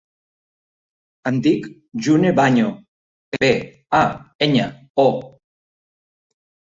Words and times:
Em 1.31 1.35
dic 1.47 1.67
June 2.07 2.31
Baño: 2.41 2.71
be, 3.39 3.53
a, 4.01 4.03
enya, 4.47 4.67
o. 5.05 5.07